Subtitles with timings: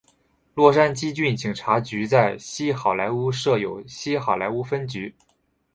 [0.55, 5.13] 洛杉矶郡警察局在西好莱坞设有西好莱坞分局。